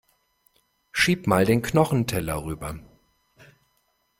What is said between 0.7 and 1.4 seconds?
Schieb